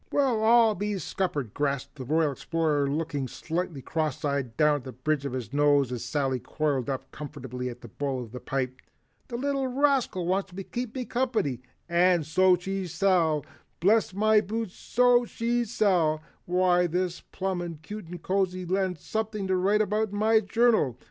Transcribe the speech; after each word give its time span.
"Well 0.11 0.43
I'll 0.43 0.73
be 0.73 0.97
scuppered!" 0.97 1.53
gasped 1.53 1.93
the 1.93 2.05
Royal 2.05 2.31
Explorer 2.31 2.89
looking 2.89 3.27
slightly 3.27 3.83
cross 3.83 4.25
eyed 4.25 4.57
down 4.57 4.81
the 4.81 4.91
bridge 4.93 5.25
of 5.27 5.33
his 5.33 5.53
nose 5.53 5.91
as 5.91 6.03
Sally 6.03 6.39
coiled 6.39 6.89
up 6.89 7.11
comfortably 7.11 7.69
in 7.69 7.77
the 7.81 7.87
bowl 7.87 8.23
of 8.23 8.31
the 8.31 8.39
pipe. 8.39 8.81
"The 9.27 9.37
little 9.37 9.67
rascal 9.67 10.25
wants 10.25 10.51
to 10.53 10.63
keep 10.63 10.95
me 10.95 11.05
company, 11.05 11.61
and 11.87 12.25
so 12.25 12.55
she 12.57 12.87
shall, 12.87 13.45
bless 13.79 14.11
my 14.11 14.41
boots, 14.41 14.73
so 14.73 15.23
she 15.25 15.65
shall! 15.65 16.23
Why 16.45 16.87
this 16.87 17.17
is 17.17 17.21
plumb 17.31 17.77
cute 17.83 18.07
and 18.07 18.23
cozy 18.23 18.63
and 18.75 18.97
something 18.97 19.45
to 19.45 19.55
write 19.55 19.81
in 19.81 20.17
my 20.17 20.39
journal." 20.39 20.97